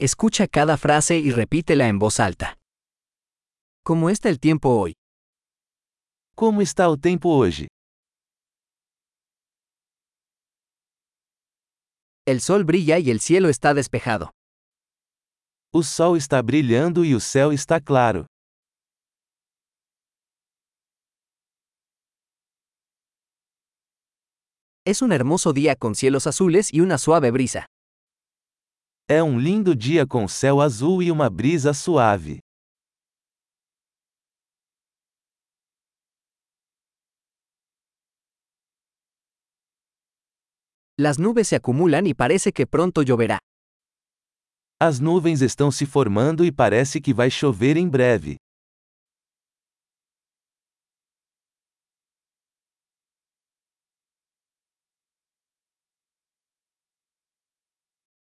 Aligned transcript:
Escucha 0.00 0.46
cada 0.46 0.76
frase 0.76 1.18
y 1.18 1.32
repítela 1.32 1.88
en 1.88 1.98
voz 1.98 2.20
alta. 2.20 2.56
¿Cómo 3.82 4.10
está 4.10 4.28
el 4.28 4.38
tiempo 4.38 4.68
hoy? 4.68 4.94
Como 6.36 6.62
está 6.62 6.88
o 6.88 6.96
tempo 6.96 7.30
hoje? 7.36 7.66
El 12.26 12.40
sol 12.40 12.62
brilla 12.62 13.00
y 13.00 13.10
el 13.10 13.18
cielo 13.18 13.48
está 13.48 13.74
despejado. 13.74 14.30
O 15.72 15.82
sol 15.82 16.16
está 16.16 16.42
brilhando 16.42 17.02
e 17.04 17.16
o 17.16 17.20
céu 17.20 17.50
está 17.50 17.80
claro. 17.80 18.26
Es 24.84 25.02
un 25.02 25.10
hermoso 25.10 25.52
día 25.52 25.74
con 25.74 25.96
cielos 25.96 26.28
azules 26.28 26.72
y 26.72 26.82
una 26.82 26.98
suave 26.98 27.32
brisa. 27.32 27.66
É 29.10 29.22
um 29.22 29.38
lindo 29.38 29.74
dia 29.74 30.06
com 30.06 30.28
céu 30.28 30.60
azul 30.60 31.02
e 31.02 31.10
uma 31.10 31.30
brisa 31.30 31.72
suave. 31.72 32.40
Las 40.98 41.18
nubes 41.18 41.48
se 41.48 41.56
acumulan 41.56 42.06
y 42.06 42.12
parece 42.12 42.52
que 42.52 42.66
pronto 42.66 43.00
lloverá. 43.02 43.38
As 44.78 45.00
nuvens 45.00 45.40
estão 45.40 45.70
se 45.70 45.86
formando 45.86 46.44
e 46.44 46.52
parece 46.52 47.00
que 47.00 47.14
vai 47.14 47.30
chover 47.30 47.78
em 47.78 47.88
breve. 47.88 48.36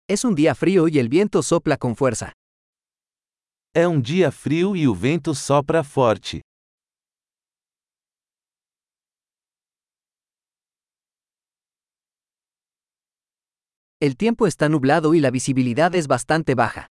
Es 0.09 0.25
un 0.25 0.37
día 0.37 0.55
frío 0.55 0.87
y 0.87 1.01
el 1.01 1.09
viento 1.09 1.43
sopla 1.43 1.77
con 1.77 1.97
fuerza. 1.97 2.31
É 3.75 3.89
um 3.89 4.01
dia 4.01 4.31
frio 4.31 4.77
e 4.77 4.87
o 4.87 4.95
vento 4.95 5.35
sopra 5.35 5.83
forte. 5.83 6.43
El 14.01 14.17
tiempo 14.17 14.47
está 14.47 14.69
nublado 14.69 15.13
y 15.13 15.19
la 15.19 15.33
visibilidad 15.33 15.93
es 15.97 16.07
bastante 16.07 16.55
baja. 16.55 16.87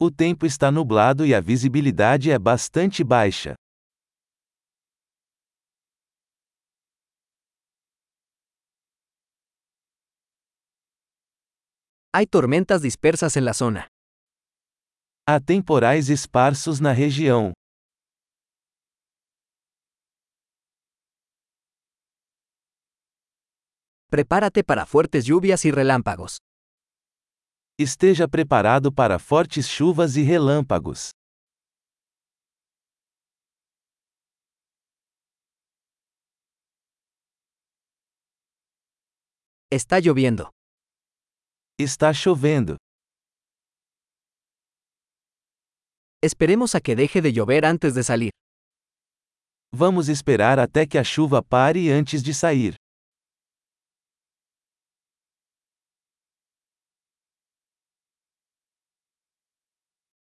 O 0.00 0.10
tempo 0.10 0.46
está 0.46 0.72
nublado 0.72 1.24
e 1.24 1.32
a 1.32 1.40
visibilidade 1.40 2.32
é 2.32 2.38
bastante 2.40 3.04
baixa. 3.04 3.54
Hay 12.12 12.26
tormentas 12.26 12.80
dispersas 12.80 13.36
en 13.36 13.44
la 13.44 13.52
zona. 13.52 13.88
Há 15.26 15.38
temporais 15.40 16.08
esparsos 16.08 16.80
na 16.80 16.92
região. 16.94 17.52
Prepárate 24.10 24.64
para 24.64 24.86
fuertes 24.86 25.26
lluvias 25.26 25.66
y 25.66 25.70
relámpagos. 25.70 26.38
Esteja 27.78 28.26
preparado 28.26 28.90
para 28.90 29.18
fortes 29.18 29.68
chuvas 29.68 30.16
e 30.16 30.22
relâmpagos. 30.22 31.10
Está 39.70 40.00
lloviendo. 40.00 40.57
Está 41.80 42.12
chovendo. 42.12 42.76
Esperemos 46.20 46.74
a 46.74 46.80
que 46.80 46.96
deje 46.96 47.20
de 47.22 47.32
llover 47.32 47.64
antes 47.64 47.94
de 47.94 48.02
salir. 48.02 48.30
Vamos 49.72 50.08
esperar 50.08 50.58
até 50.58 50.88
que 50.88 50.98
a 50.98 51.04
chuva 51.04 51.40
pare 51.40 51.92
antes 51.92 52.24
de 52.24 52.34
sair. 52.34 52.74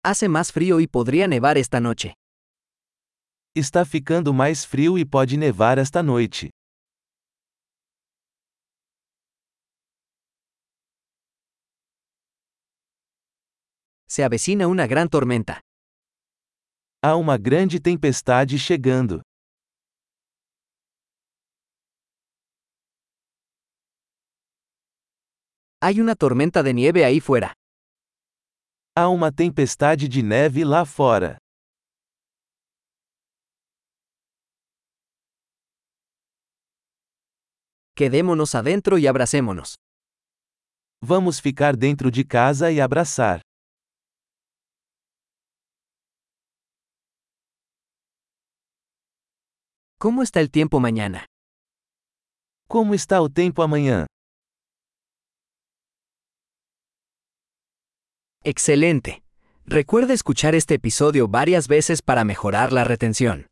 Hace 0.03 0.27
más 0.27 0.51
frío 0.51 0.81
y 0.81 0.87
podría 0.87 1.29
nevar 1.29 1.57
esta 1.57 1.79
noche. 1.79 2.13
Está 3.55 3.85
ficando 3.85 4.33
mais 4.33 4.65
frio 4.65 4.97
e 4.97 5.05
pode 5.05 5.37
nevar 5.37 5.77
esta 5.77 6.03
noite. 6.03 6.49
Se 14.09 14.23
avecina 14.23 14.67
una 14.67 14.87
gran 14.87 15.09
tormenta. 15.09 15.59
Há 17.03 17.15
uma 17.17 17.37
grande 17.37 17.79
tempestade 17.79 18.57
chegando. 18.57 19.21
Hay 25.81 25.99
una 25.99 26.15
tormenta 26.15 26.63
de 26.63 26.73
nieve 26.73 27.03
ahí 27.05 27.19
fuera. 27.19 27.53
Há 28.95 29.09
uma 29.09 29.31
tempestade 29.31 30.07
de 30.07 30.23
neve 30.23 30.63
lá 30.65 30.85
fora. 30.85 31.37
Quedémonos 37.95 38.55
adentro 38.55 38.97
y 38.97 39.07
abracémonos. 39.07 39.75
Vamos 41.01 41.39
ficar 41.41 41.75
dentro 41.75 42.09
de 42.09 42.23
casa 42.23 42.71
e 42.71 42.79
abraçar. 42.81 43.41
¿Cómo 49.99 50.21
está 50.21 50.41
el 50.41 50.51
tiempo 50.51 50.79
mañana? 50.79 51.25
Como 52.67 52.93
está 52.93 53.19
o 53.19 53.29
tempo 53.29 53.63
amanhã? 53.63 54.05
Excelente. 58.43 59.23
Recuerda 59.65 60.13
escuchar 60.13 60.53
este 60.53 60.75
episodio 60.75 61.27
varias 61.27 61.67
veces 61.67 62.03
para 62.03 62.23
mejorar 62.23 62.73
la 62.73 62.83
retención. 62.83 63.45